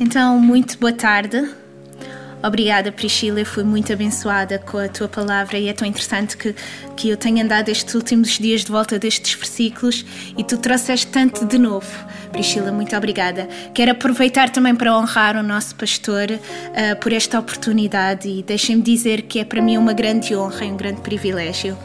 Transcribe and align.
Então, 0.00 0.40
muito 0.40 0.78
boa 0.78 0.94
tarde. 0.94 1.46
Obrigada, 2.42 2.90
Priscila. 2.90 3.44
Fui 3.44 3.62
muito 3.62 3.92
abençoada 3.92 4.58
com 4.58 4.78
a 4.78 4.88
tua 4.88 5.08
palavra 5.08 5.58
e 5.58 5.68
é 5.68 5.72
tão 5.72 5.86
interessante 5.86 6.36
que, 6.36 6.54
que 6.96 7.10
eu 7.10 7.16
tenho 7.16 7.44
andado 7.44 7.68
estes 7.68 7.94
últimos 7.94 8.38
dias 8.38 8.64
de 8.64 8.72
volta 8.72 8.98
destes 8.98 9.34
versículos 9.34 10.04
e 10.36 10.42
tu 10.42 10.56
trouxeste 10.56 11.06
tanto 11.08 11.44
de 11.44 11.58
novo. 11.58 11.86
Priscila, 12.32 12.72
muito 12.72 12.96
obrigada. 12.96 13.46
Quero 13.74 13.90
aproveitar 13.90 14.48
também 14.50 14.74
para 14.74 14.96
honrar 14.96 15.36
o 15.36 15.42
nosso 15.42 15.74
pastor 15.74 16.28
uh, 16.30 17.00
por 17.00 17.12
esta 17.12 17.38
oportunidade 17.38 18.28
e 18.28 18.42
deixem-me 18.42 18.82
dizer 18.82 19.22
que 19.22 19.40
é 19.40 19.44
para 19.44 19.60
mim 19.60 19.76
uma 19.76 19.92
grande 19.92 20.34
honra 20.34 20.64
e 20.64 20.72
um 20.72 20.76
grande 20.76 21.00
privilégio. 21.02 21.76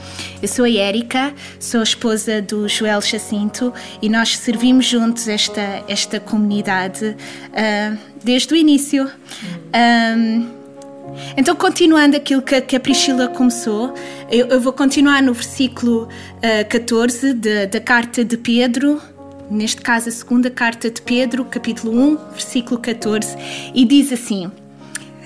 Eu 0.42 0.48
sou 0.48 0.66
a 0.66 0.72
Érica, 0.72 1.34
sou 1.60 1.82
a 1.82 1.84
esposa 1.84 2.42
do 2.42 2.68
Joel 2.70 3.02
Jacinto 3.02 3.74
e 4.02 4.08
nós 4.08 4.38
servimos 4.38 4.86
juntos 4.86 5.28
esta, 5.28 5.84
esta 5.88 6.20
comunidade 6.20 7.06
uh, 7.08 8.15
desde 8.26 8.54
o 8.54 8.58
início. 8.58 9.10
Um, 10.18 10.50
então, 11.38 11.56
continuando 11.56 12.18
aquilo 12.18 12.42
que, 12.42 12.60
que 12.60 12.76
a 12.76 12.80
Priscila 12.80 13.28
começou, 13.28 13.94
eu, 14.30 14.48
eu, 14.48 14.60
vou 14.60 14.74
continuar 14.74 15.22
no 15.22 15.34
versículo 15.34 16.10
uh, 16.10 16.68
14 16.68 17.34
de, 17.34 17.68
da 17.68 17.80
carta 17.80 18.26
de 18.26 18.36
Pedro, 18.36 19.00
neste 19.50 19.82
caso 19.82 20.10
a 20.10 20.12
segunda 20.12 20.50
carta 20.50 20.90
de 20.90 21.02
Pedro, 21.02 21.46
capítulo 21.46 21.98
1, 21.98 22.18
versículo 22.32 22.80
14, 22.80 23.38
e 23.74 23.86
diz 23.86 24.12
assim: 24.12 24.52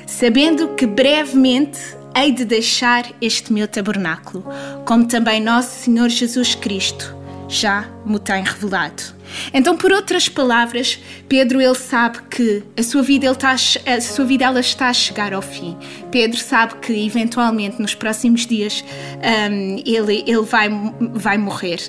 Sabendo 0.06 0.76
que 0.76 0.86
brevemente 0.86 1.80
hei 2.16 2.34
de 2.34 2.44
deixar 2.44 3.06
este 3.22 3.54
meu 3.54 3.68
tabernáculo, 3.68 4.44
como 4.86 5.08
também 5.08 5.42
nosso 5.42 5.86
Senhor 5.86 6.10
Jesus 6.10 6.54
Cristo 6.54 7.16
já 7.48 7.88
me 8.06 8.20
tem 8.20 8.44
revelado. 8.44 9.19
Então, 9.54 9.76
por 9.76 9.92
outras 9.92 10.28
palavras, 10.30 11.00
Pedro 11.28 11.62
ele 11.62 11.76
sabe 11.76 12.20
que 12.30 12.64
a 12.78 12.84
sua 12.84 13.02
vida 13.02 13.26
ele 13.26 13.34
está 13.34 13.52
a 13.52 14.02
sua 14.02 14.26
vida 14.26 14.46
ela 14.46 14.60
está 14.60 14.90
a 14.90 14.94
chegar 14.94 15.34
ao 15.34 15.42
fim. 15.42 15.78
Pedro 16.12 16.40
sabe 16.40 16.76
que 16.76 16.94
eventualmente 17.06 17.82
nos 17.82 17.94
próximos 17.96 18.46
dias 18.46 18.84
um, 19.52 19.82
ele 19.86 20.24
ele 20.26 20.42
vai 20.42 20.70
vai 21.14 21.38
morrer. 21.38 21.80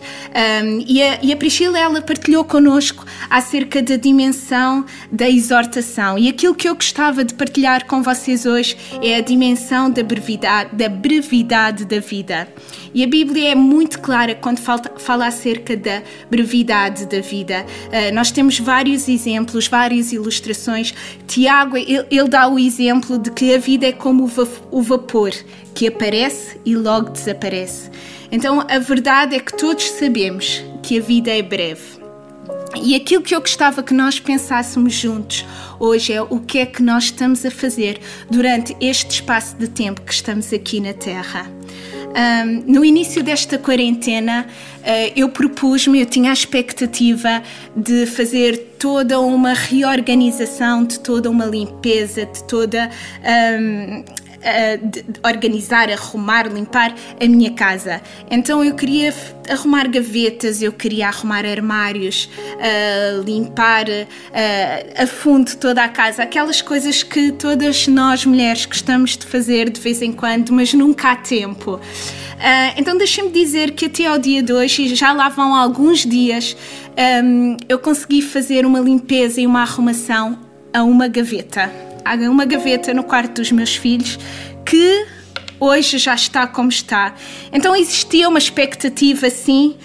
Um, 0.63 0.85
e, 0.87 1.03
a, 1.03 1.19
e 1.23 1.33
a 1.33 1.37
Priscila 1.37 1.79
ela 1.79 2.01
partilhou 2.03 2.45
connosco 2.45 3.05
acerca 3.29 3.83
da 3.83 3.97
dimensão 3.97 4.85
da 5.11 5.29
exortação 5.29 6.19
e 6.19 6.29
aquilo 6.29 6.55
que 6.55 6.69
eu 6.69 6.75
gostava 6.75 7.25
de 7.25 7.35
partilhar 7.35 7.87
com 7.87 8.03
vocês 8.03 8.47
hoje 8.47 8.77
é 9.03 9.17
a 9.17 9.21
dimensão 9.21 9.91
da 9.91 10.03
brevidade 10.03 10.71
da 10.75 10.89
brevidade 10.89 11.85
da 11.85 12.01
vida. 12.01 12.49
E 12.95 13.05
a 13.05 13.07
Bíblia 13.07 13.53
é 13.53 13.55
muito 13.55 14.01
clara 14.01 14.35
quando 14.35 14.59
fala, 14.59 15.27
acerca 15.27 15.77
da 15.77 16.03
brevidade 16.31 17.07
da 17.07 17.21
vida. 17.21 17.65
Uh, 17.87 18.15
nós 18.15 18.31
temos 18.31 18.59
vários 18.59 19.09
exemplos, 19.09 19.69
várias 19.69 20.13
ilustrações. 20.13 20.95
Tiago, 21.27 21.77
ele, 21.77 22.29
dá 22.29 22.49
o 22.49 22.59
exemplo 22.59 23.19
de 23.19 23.31
que 23.31 23.55
a 23.55 23.59
vida 23.59 23.87
é 23.87 23.93
como 23.93 24.31
o 24.71 24.83
vapor, 24.83 25.33
que 25.75 25.87
aparece 25.87 26.61
e 26.65 26.75
logo 26.75 27.11
desaparece. 27.11 27.91
Então, 28.33 28.65
a 28.69 28.79
verdade 28.79 29.35
é 29.35 29.41
que 29.41 29.57
todos 29.57 29.85
sabemos 29.91 30.63
que 30.83 30.99
a 30.99 31.03
vida 31.03 31.31
é 31.31 31.43
breve. 31.43 32.01
E 32.83 32.95
aquilo 32.95 33.23
que 33.23 33.35
eu 33.35 33.41
gostava 33.41 33.83
que 33.83 33.93
nós 33.93 34.21
pensássemos 34.21 34.95
juntos 34.95 35.45
hoje 35.79 36.13
é 36.13 36.23
o 36.23 36.39
que 36.39 36.59
é 36.59 36.67
que 36.67 36.83
nós 36.83 37.05
estamos 37.05 37.45
a 37.45 37.51
fazer 37.51 38.01
durante 38.31 38.77
este 38.81 39.11
espaço 39.11 39.57
de 39.57 39.67
tempo 39.67 40.03
que 40.03 40.13
estamos 40.13 40.53
aqui 40.53 40.81
na 40.81 40.93
Terra. 40.93 41.51
Um, 42.11 42.73
no 42.73 42.85
início 42.85 43.23
desta 43.23 43.57
quarentena, 43.57 44.45
uh, 44.81 45.13
eu 45.15 45.29
propus-me, 45.29 46.01
eu 46.01 46.07
tinha 46.07 46.31
a 46.31 46.33
expectativa 46.33 47.43
de 47.77 48.05
fazer 48.07 48.75
toda 48.79 49.21
uma 49.21 49.53
reorganização, 49.53 50.85
de 50.85 50.99
toda 50.99 51.31
uma 51.31 51.45
limpeza, 51.45 52.27
de 52.27 52.43
toda 52.45 52.91
um, 53.61 54.05
uh, 54.41 55.27
organizar, 55.27 55.91
arrumar, 55.91 56.49
limpar 56.49 56.95
a 57.21 57.27
minha 57.27 57.51
casa. 57.53 58.01
Então 58.31 58.65
eu 58.65 58.75
queria 58.75 59.15
arrumar 59.49 59.89
gavetas, 59.89 60.63
eu 60.63 60.73
queria 60.73 61.09
arrumar 61.09 61.45
armários, 61.45 62.29
uh, 62.57 63.23
limpar 63.23 63.87
uh, 63.89 65.03
a 65.03 65.07
fundo 65.07 65.55
toda 65.57 65.85
a 65.85 65.89
casa, 65.89 66.23
aquelas 66.23 66.63
coisas 66.63 67.03
que 67.03 67.33
todas 67.33 67.87
nós 67.89 68.25
mulheres 68.25 68.67
gostamos 68.67 69.17
de 69.17 69.27
fazer 69.27 69.71
de 69.71 69.81
vez 69.81 70.03
em 70.03 70.13
quando, 70.13 70.53
mas 70.53 70.73
nunca 70.73 71.13
há 71.13 71.17
tempo. 71.17 71.75
Uh, 71.75 72.75
então 72.79 72.97
deixem-me 72.97 73.31
dizer 73.31 73.73
que 73.73 73.87
até 73.87 74.07
ao 74.07 74.19
dia 74.19 74.43
de 74.43 74.53
hoje, 74.53 74.95
já 74.95 75.13
lá 75.13 75.29
vão 75.29 75.55
alguns 75.55 76.07
dias, 76.07 76.57
um, 77.23 77.57
eu 77.69 77.79
consegui 77.79 78.23
fazer 78.23 78.65
uma 78.65 78.81
limpeza 78.81 79.41
e 79.41 79.47
uma 79.47 79.61
arrumação 79.61 80.39
a 80.73 80.83
uma 80.83 81.07
gaveta 81.09 81.90
uma 82.19 82.45
gaveta 82.45 82.93
no 82.95 83.05
quarto 83.05 83.37
dos 83.41 83.53
meus 83.53 83.75
filhos 83.77 84.19
que 84.65 85.07
hoje 85.59 85.99
já 85.99 86.15
está 86.15 86.47
como 86.47 86.69
está. 86.69 87.15
Então 87.53 87.77
existia 87.77 88.29
uma 88.29 88.39
expectativa 88.39 89.27
assim, 89.27 89.77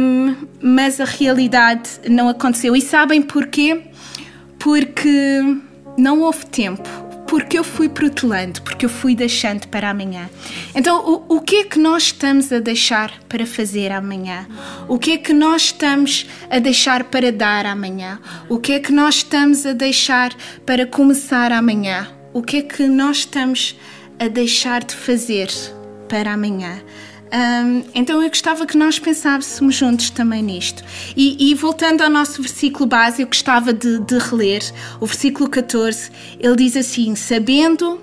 um, 0.00 0.34
mas 0.60 1.00
a 1.00 1.04
realidade 1.04 1.88
não 2.08 2.28
aconteceu. 2.28 2.74
E 2.74 2.80
sabem 2.80 3.22
porquê? 3.22 3.82
Porque 4.58 5.40
não 5.96 6.20
houve 6.20 6.46
tempo. 6.46 7.07
Porque 7.28 7.58
eu 7.58 7.62
fui 7.62 7.88
protelando, 7.88 8.62
porque 8.62 8.86
eu 8.86 8.88
fui 8.88 9.14
deixando 9.14 9.68
para 9.68 9.90
amanhã. 9.90 10.28
Então, 10.74 11.24
o, 11.28 11.36
o 11.36 11.40
que 11.40 11.56
é 11.56 11.64
que 11.64 11.78
nós 11.78 12.04
estamos 12.04 12.50
a 12.52 12.58
deixar 12.58 13.12
para 13.28 13.46
fazer 13.46 13.92
amanhã? 13.92 14.46
O 14.88 14.98
que 14.98 15.12
é 15.12 15.18
que 15.18 15.32
nós 15.32 15.62
estamos 15.66 16.26
a 16.50 16.58
deixar 16.58 17.04
para 17.04 17.30
dar 17.30 17.66
amanhã? 17.66 18.18
O 18.48 18.58
que 18.58 18.72
é 18.72 18.80
que 18.80 18.90
nós 18.90 19.16
estamos 19.16 19.66
a 19.66 19.72
deixar 19.72 20.34
para 20.64 20.86
começar 20.86 21.52
amanhã? 21.52 22.08
O 22.32 22.42
que 22.42 22.56
é 22.56 22.62
que 22.62 22.86
nós 22.86 23.18
estamos 23.18 23.76
a 24.18 24.26
deixar 24.26 24.82
de 24.82 24.94
fazer 24.94 25.48
para 26.08 26.32
amanhã? 26.32 26.82
Um, 27.30 27.84
então 27.94 28.22
eu 28.22 28.28
gostava 28.28 28.66
que 28.66 28.76
nós 28.76 28.98
pensássemos 28.98 29.74
juntos 29.74 30.10
também 30.10 30.42
nisto. 30.42 30.82
E, 31.16 31.50
e 31.50 31.54
voltando 31.54 32.02
ao 32.02 32.10
nosso 32.10 32.40
versículo 32.40 32.86
base, 32.86 33.22
eu 33.22 33.26
gostava 33.26 33.72
de, 33.72 33.98
de 34.00 34.18
reler 34.18 34.62
o 35.00 35.06
versículo 35.06 35.48
14. 35.48 36.10
Ele 36.40 36.56
diz 36.56 36.76
assim: 36.76 37.14
Sabendo 37.14 38.00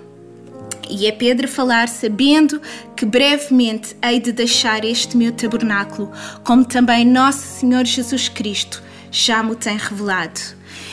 e 0.88 1.06
é 1.06 1.12
Pedro 1.12 1.48
falar, 1.48 1.88
sabendo 1.88 2.60
que 2.96 3.04
brevemente 3.04 3.96
hei 4.02 4.20
de 4.20 4.30
deixar 4.30 4.84
este 4.84 5.16
meu 5.16 5.32
tabernáculo, 5.32 6.12
como 6.44 6.64
também 6.64 7.04
nosso 7.04 7.60
Senhor 7.60 7.84
Jesus 7.84 8.28
Cristo 8.28 8.82
já 9.10 9.42
me 9.42 9.56
tem 9.56 9.76
revelado. 9.76 10.40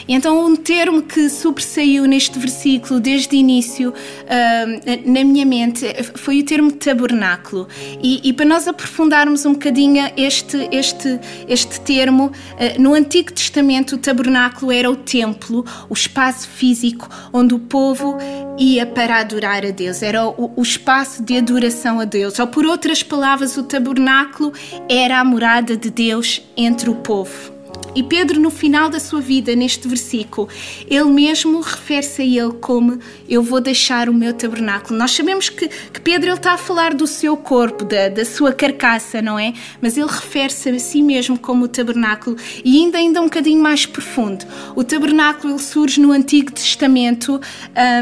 Então, 0.08 0.46
um 0.46 0.56
termo 0.56 1.02
que 1.02 1.30
sobressaiu 1.30 2.06
neste 2.06 2.38
versículo 2.38 3.00
desde 3.00 3.36
o 3.36 3.40
início 3.40 3.90
uh, 3.90 5.12
na 5.12 5.24
minha 5.24 5.46
mente 5.46 5.86
foi 6.16 6.42
o 6.42 6.46
termo 6.46 6.72
tabernáculo. 6.72 7.68
E, 8.02 8.22
e, 8.24 8.34
para 8.34 8.46
nós 8.46 8.68
aprofundarmos 8.68 9.46
um 9.46 9.54
bocadinho 9.54 10.12
este, 10.18 10.68
este, 10.72 11.20
este 11.48 11.80
termo, 11.82 12.28
uh, 12.28 12.82
no 12.82 12.94
Antigo 12.94 13.32
Testamento, 13.32 13.96
o 13.96 13.98
tabernáculo 13.98 14.72
era 14.72 14.90
o 14.90 14.96
templo, 14.96 15.66
o 15.90 15.94
espaço 15.94 16.48
físico 16.48 17.08
onde 17.32 17.54
o 17.54 17.60
povo 17.60 18.18
ia 18.58 18.86
para 18.86 19.20
adorar 19.20 19.66
a 19.66 19.72
Deus, 19.72 20.02
era 20.02 20.28
o, 20.28 20.52
o 20.56 20.62
espaço 20.62 21.24
de 21.24 21.38
adoração 21.38 22.00
a 22.00 22.06
Deus. 22.06 22.40
Ou, 22.40 22.48
por 22.48 22.66
outras 22.66 23.02
palavras, 23.02 23.58
o 23.58 23.64
tabernáculo 23.64 24.54
era 24.90 25.20
a 25.20 25.24
morada 25.24 25.76
de 25.76 25.90
Deus 25.90 26.42
entre 26.56 26.90
o 26.90 26.96
povo. 26.96 27.53
E 27.96 28.02
Pedro, 28.02 28.40
no 28.40 28.50
final 28.50 28.90
da 28.90 29.00
sua 29.00 29.22
vida, 29.22 29.56
neste 29.56 29.88
versículo, 29.88 30.50
ele 30.88 31.06
mesmo 31.06 31.62
refere-se 31.62 32.22
a 32.22 32.26
ele 32.26 32.54
como 32.60 33.00
eu 33.30 33.44
vou 33.44 33.62
deixar 33.62 34.10
o 34.10 34.14
meu 34.14 34.34
tabernáculo. 34.34 34.98
Nós 34.98 35.12
sabemos 35.12 35.50
que, 35.50 35.68
que 35.68 36.02
Pedro 36.02 36.30
ele 36.30 36.38
está 36.38 36.54
a 36.54 36.58
falar 36.58 36.94
do 36.94 37.06
seu 37.06 37.38
corpo, 37.38 37.84
da, 37.84 38.10
da 38.10 38.26
sua 38.26 38.52
carcaça, 38.52 39.22
não 39.22 39.38
é? 39.38 39.54
Mas 39.80 39.96
ele 39.96 40.08
refere-se 40.08 40.70
a 40.70 40.80
si 40.80 41.04
mesmo 41.04 41.38
como 41.38 41.66
o 41.66 41.68
tabernáculo 41.68 42.36
e 42.66 42.78
ainda, 42.78 42.98
ainda 42.98 43.22
um 43.22 43.26
bocadinho 43.26 43.62
mais 43.62 43.86
profundo. 43.86 44.46
O 44.76 44.84
tabernáculo 44.84 45.60
surge 45.60 46.02
no 46.02 46.12
Antigo 46.12 46.52
Testamento. 46.52 47.40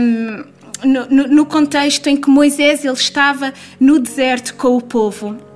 Um, 0.01 0.61
no, 0.83 1.27
no, 1.27 1.45
contexto 1.45 2.07
em 2.07 2.17
que 2.17 2.27
Moisés 2.27 2.83
ele 2.83 2.93
estava 2.93 3.53
no 3.79 3.99
deserto 3.99 4.55
com 4.55 4.75
o 4.75 4.81
povo 4.81 5.50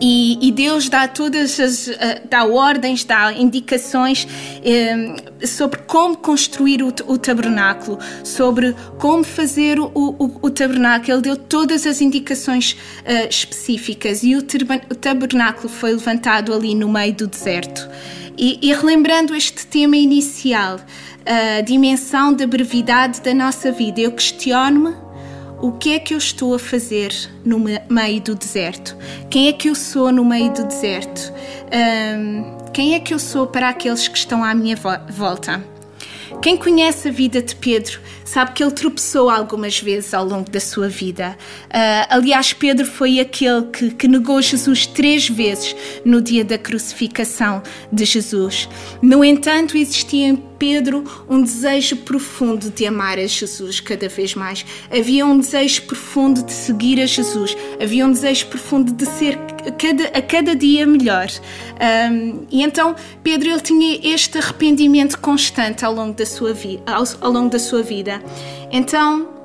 e, 0.00 0.38
e, 0.48 0.52
Deus 0.52 0.88
dá 0.88 1.08
todas 1.08 1.58
as 1.58 1.86
uh, 1.88 1.94
dá 2.28 2.44
ordens, 2.44 3.04
dá 3.04 3.32
indicações 3.32 4.24
uh, 4.24 5.46
sobre 5.46 5.80
como 5.80 6.16
construir 6.16 6.82
o, 6.82 6.88
o, 7.06 7.18
tabernáculo, 7.18 7.98
sobre 8.24 8.74
como 8.98 9.24
fazer 9.24 9.78
o, 9.78 9.90
o, 9.94 10.38
o, 10.42 10.50
tabernáculo. 10.50 11.12
Ele 11.12 11.22
deu 11.22 11.36
todas 11.36 11.86
as 11.86 12.00
indicações 12.00 12.72
uh, 12.72 13.28
específicas 13.28 14.22
e 14.22 14.34
o, 14.36 14.42
tabernáculo 14.42 15.68
foi 15.68 15.92
levantado 15.92 16.52
ali 16.52 16.74
no 16.74 16.88
meio 16.88 17.14
do 17.14 17.26
deserto. 17.26 17.88
E, 18.36 18.58
e 18.62 18.72
relembrando 18.72 19.34
este 19.34 19.66
tema 19.66 19.96
inicial, 19.96 20.80
a 21.26 21.60
dimensão 21.60 22.32
da 22.32 22.46
brevidade 22.46 23.20
da 23.20 23.34
nossa 23.34 23.70
vida, 23.70 24.00
eu 24.00 24.12
questiono-me 24.12 25.09
o 25.62 25.72
que 25.72 25.92
é 25.92 25.98
que 25.98 26.14
eu 26.14 26.18
estou 26.18 26.54
a 26.54 26.58
fazer 26.58 27.12
no 27.44 27.58
meio 27.58 28.20
do 28.20 28.34
deserto? 28.34 28.96
Quem 29.28 29.48
é 29.48 29.52
que 29.52 29.68
eu 29.68 29.74
sou 29.74 30.10
no 30.10 30.24
meio 30.24 30.52
do 30.52 30.64
deserto? 30.64 31.32
Um, 31.72 32.70
quem 32.72 32.94
é 32.94 33.00
que 33.00 33.12
eu 33.12 33.18
sou 33.18 33.46
para 33.46 33.68
aqueles 33.68 34.08
que 34.08 34.16
estão 34.16 34.42
à 34.42 34.54
minha 34.54 34.76
volta? 35.10 35.62
Quem 36.40 36.56
conhece 36.56 37.08
a 37.08 37.12
vida 37.12 37.42
de 37.42 37.54
Pedro 37.56 38.00
sabe 38.30 38.52
que 38.52 38.62
ele 38.62 38.70
tropeçou 38.70 39.28
algumas 39.28 39.80
vezes 39.80 40.14
ao 40.14 40.24
longo 40.24 40.48
da 40.48 40.60
sua 40.60 40.88
vida. 40.88 41.36
Uh, 41.66 42.06
aliás, 42.08 42.52
Pedro 42.52 42.86
foi 42.86 43.18
aquele 43.18 43.62
que, 43.62 43.90
que, 43.90 44.06
negou 44.06 44.40
Jesus 44.40 44.86
três 44.86 45.28
vezes 45.28 45.74
no 46.04 46.20
dia 46.20 46.44
da 46.44 46.56
crucificação 46.56 47.60
de 47.92 48.04
Jesus. 48.04 48.68
No 49.02 49.24
entanto, 49.24 49.76
existia 49.76 50.28
em 50.28 50.36
Pedro 50.60 51.02
um 51.28 51.42
desejo 51.42 51.96
profundo 51.96 52.70
de 52.70 52.86
amar 52.86 53.18
a 53.18 53.26
Jesus 53.26 53.80
cada 53.80 54.08
vez 54.08 54.34
mais. 54.34 54.64
Havia 54.90 55.24
um 55.24 55.40
desejo 55.40 55.82
profundo 55.82 56.42
de 56.44 56.52
seguir 56.52 57.00
a 57.00 57.06
Jesus. 57.06 57.56
Havia 57.82 58.04
um 58.06 58.12
desejo 58.12 58.46
profundo 58.46 58.92
de 58.92 59.06
ser 59.06 59.38
a 59.66 59.70
cada, 59.72 60.04
a 60.04 60.22
cada 60.22 60.54
dia 60.54 60.86
melhor. 60.86 61.28
Um, 62.12 62.46
e 62.50 62.62
então 62.62 62.94
Pedro 63.22 63.48
ele 63.48 63.60
tinha 63.60 64.00
este 64.02 64.36
arrependimento 64.36 65.18
constante 65.18 65.82
ao 65.82 65.94
longo 65.94 66.12
da 66.12 66.26
sua, 66.26 66.52
vi 66.52 66.78
ao, 66.86 67.04
ao 67.22 67.32
longo 67.32 67.48
da 67.48 67.58
sua 67.58 67.82
vida. 67.82 68.19
Então 68.70 69.40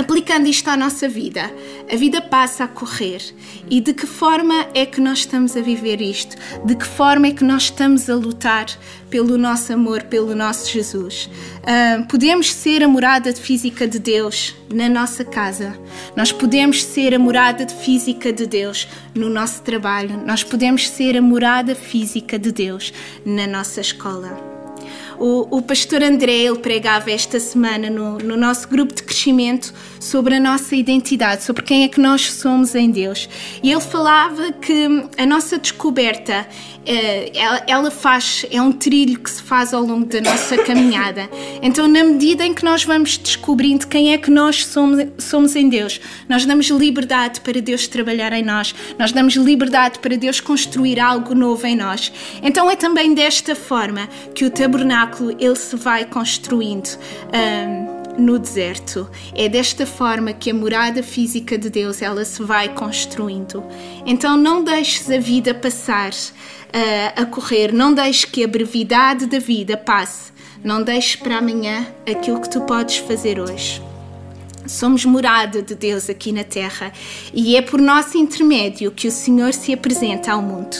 Aplicando 0.00 0.46
isto 0.46 0.68
à 0.68 0.78
nossa 0.78 1.06
vida, 1.06 1.52
a 1.92 1.94
vida 1.94 2.22
passa 2.22 2.64
a 2.64 2.68
correr. 2.68 3.20
E 3.68 3.82
de 3.82 3.92
que 3.92 4.06
forma 4.06 4.66
é 4.72 4.86
que 4.86 4.98
nós 4.98 5.18
estamos 5.18 5.54
a 5.58 5.60
viver 5.60 6.00
isto? 6.00 6.38
De 6.64 6.74
que 6.74 6.86
forma 6.86 7.26
é 7.26 7.32
que 7.32 7.44
nós 7.44 7.64
estamos 7.64 8.08
a 8.08 8.14
lutar 8.14 8.64
pelo 9.10 9.36
nosso 9.36 9.74
amor, 9.74 10.04
pelo 10.04 10.34
nosso 10.34 10.72
Jesus? 10.72 11.28
Uh, 11.58 12.06
podemos 12.06 12.50
ser 12.50 12.82
a 12.82 12.88
morada 12.88 13.30
física 13.34 13.86
de 13.86 13.98
Deus 13.98 14.56
na 14.72 14.88
nossa 14.88 15.22
casa, 15.22 15.78
nós 16.16 16.32
podemos 16.32 16.82
ser 16.82 17.14
a 17.14 17.18
morada 17.18 17.68
física 17.68 18.32
de 18.32 18.46
Deus 18.46 18.88
no 19.14 19.28
nosso 19.28 19.60
trabalho, 19.60 20.22
nós 20.24 20.42
podemos 20.42 20.88
ser 20.88 21.14
a 21.14 21.20
morada 21.20 21.74
física 21.74 22.38
de 22.38 22.50
Deus 22.50 22.90
na 23.26 23.46
nossa 23.46 23.82
escola. 23.82 24.49
O, 25.20 25.58
o 25.58 25.60
pastor 25.60 26.02
André 26.02 26.32
ele 26.32 26.58
pregava 26.58 27.10
esta 27.10 27.38
semana 27.38 27.90
no, 27.90 28.16
no 28.16 28.38
nosso 28.38 28.66
grupo 28.66 28.94
de 28.94 29.02
crescimento 29.02 29.74
sobre 30.00 30.36
a 30.36 30.40
nossa 30.40 30.74
identidade, 30.74 31.42
sobre 31.42 31.62
quem 31.62 31.84
é 31.84 31.88
que 31.88 32.00
nós 32.00 32.32
somos 32.32 32.74
em 32.74 32.90
Deus. 32.90 33.28
E 33.62 33.70
ele 33.70 33.82
falava 33.82 34.50
que 34.52 34.86
a 35.18 35.26
nossa 35.26 35.58
descoberta 35.58 36.48
eh, 36.86 37.32
ela, 37.66 37.90
faz, 37.90 38.46
é 38.50 38.60
um 38.62 38.72
trilho 38.72 39.20
que 39.20 39.30
se 39.30 39.42
faz 39.42 39.74
ao 39.74 39.82
longo 39.82 40.06
da 40.06 40.20
nossa 40.22 40.56
caminhada. 40.56 41.28
Então, 41.60 41.86
na 41.86 42.02
medida 42.02 42.44
em 42.44 42.54
que 42.54 42.64
nós 42.64 42.84
vamos 42.84 43.18
descobrindo 43.18 43.86
quem 43.86 44.14
é 44.14 44.18
que 44.18 44.30
nós 44.30 44.64
somos, 44.64 45.06
somos 45.18 45.54
em 45.54 45.68
Deus, 45.68 46.00
nós 46.28 46.46
damos 46.46 46.68
liberdade 46.68 47.42
para 47.42 47.60
Deus 47.60 47.86
trabalhar 47.86 48.32
em 48.32 48.42
nós, 48.42 48.74
nós 48.98 49.12
damos 49.12 49.36
liberdade 49.36 49.98
para 49.98 50.16
Deus 50.16 50.40
construir 50.40 50.98
algo 50.98 51.34
novo 51.34 51.66
em 51.66 51.76
nós. 51.76 52.10
Então, 52.42 52.70
é 52.70 52.76
também 52.76 53.12
desta 53.12 53.54
forma 53.54 54.08
que 54.34 54.46
o 54.46 54.50
tabernáculo 55.10 55.36
ele 55.38 55.56
se 55.56 55.76
vai 55.76 56.04
construindo. 56.04 56.98
Um, 57.34 58.00
no 58.18 58.38
deserto. 58.38 59.08
É 59.34 59.48
desta 59.48 59.86
forma 59.86 60.32
que 60.34 60.50
a 60.50 60.54
morada 60.54 61.02
física 61.02 61.56
de 61.56 61.70
Deus 61.70 62.02
ela 62.02 62.22
se 62.24 62.42
vai 62.42 62.68
construindo. 62.68 63.64
Então 64.04 64.36
não 64.36 64.62
deixes 64.62 65.08
a 65.08 65.18
vida 65.18 65.54
passar 65.54 66.10
uh, 66.12 67.22
a 67.22 67.24
correr, 67.24 67.72
não 67.72 67.94
deixes 67.94 68.26
que 68.26 68.44
a 68.44 68.48
brevidade 68.48 69.24
da 69.26 69.38
vida 69.38 69.76
passe. 69.76 70.32
Não 70.62 70.82
deixes 70.82 71.16
para 71.16 71.38
amanhã 71.38 71.86
aquilo 72.06 72.40
que 72.40 72.50
tu 72.50 72.60
podes 72.62 72.98
fazer 72.98 73.40
hoje. 73.40 73.80
Somos 74.66 75.06
morada 75.06 75.62
de 75.62 75.74
Deus 75.74 76.10
aqui 76.10 76.32
na 76.32 76.44
Terra 76.44 76.92
e 77.32 77.56
é 77.56 77.62
por 77.62 77.80
nosso 77.80 78.18
intermédio 78.18 78.90
que 78.90 79.08
o 79.08 79.10
Senhor 79.10 79.54
se 79.54 79.72
apresenta 79.72 80.32
ao 80.32 80.42
mundo. 80.42 80.76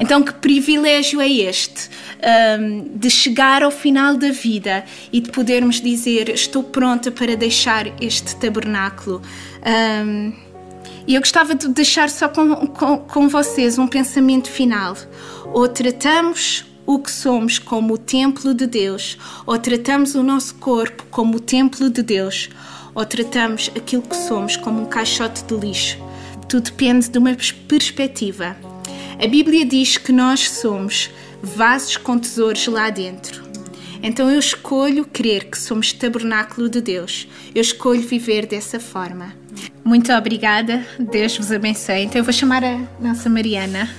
Então, 0.00 0.22
que 0.22 0.32
privilégio 0.32 1.20
é 1.20 1.28
este 1.28 1.90
um, 2.58 2.96
de 2.96 3.10
chegar 3.10 3.62
ao 3.62 3.70
final 3.70 4.16
da 4.16 4.30
vida 4.30 4.82
e 5.12 5.20
de 5.20 5.30
podermos 5.30 5.80
dizer: 5.80 6.30
Estou 6.30 6.62
pronta 6.62 7.10
para 7.10 7.36
deixar 7.36 7.86
este 8.02 8.34
tabernáculo. 8.36 9.20
Um, 10.04 10.32
e 11.06 11.14
eu 11.14 11.20
gostava 11.20 11.54
de 11.54 11.68
deixar 11.68 12.08
só 12.08 12.28
com, 12.28 12.66
com, 12.68 12.98
com 12.98 13.28
vocês 13.28 13.78
um 13.78 13.86
pensamento 13.86 14.50
final. 14.50 14.96
Ou 15.52 15.68
tratamos 15.68 16.64
o 16.86 16.98
que 16.98 17.10
somos 17.10 17.58
como 17.58 17.94
o 17.94 17.98
templo 17.98 18.54
de 18.54 18.66
Deus, 18.66 19.18
ou 19.46 19.58
tratamos 19.58 20.14
o 20.14 20.22
nosso 20.22 20.54
corpo 20.56 21.04
como 21.10 21.36
o 21.36 21.40
templo 21.40 21.90
de 21.90 22.02
Deus, 22.02 22.48
ou 22.94 23.04
tratamos 23.04 23.70
aquilo 23.76 24.02
que 24.02 24.16
somos 24.16 24.56
como 24.56 24.82
um 24.82 24.86
caixote 24.86 25.44
de 25.44 25.54
lixo. 25.54 25.98
Tudo 26.48 26.64
depende 26.64 27.08
de 27.08 27.18
uma 27.18 27.36
perspectiva. 27.68 28.69
A 29.22 29.26
Bíblia 29.26 29.66
diz 29.66 29.98
que 29.98 30.12
nós 30.12 30.48
somos 30.48 31.10
vasos 31.42 31.98
com 31.98 32.18
tesouros 32.18 32.66
lá 32.68 32.88
dentro. 32.88 33.44
Então 34.02 34.30
eu 34.30 34.38
escolho 34.38 35.04
crer 35.04 35.50
que 35.50 35.58
somos 35.58 35.92
tabernáculo 35.92 36.70
de 36.70 36.80
Deus. 36.80 37.28
Eu 37.54 37.60
escolho 37.60 38.00
viver 38.00 38.46
dessa 38.46 38.80
forma. 38.80 39.34
Muito 39.84 40.10
obrigada. 40.10 40.86
Deus 40.98 41.36
vos 41.36 41.52
abençoe. 41.52 42.04
Então 42.04 42.18
eu 42.18 42.24
vou 42.24 42.32
chamar 42.32 42.64
a 42.64 42.78
nossa 42.98 43.28
Mariana. 43.28 43.90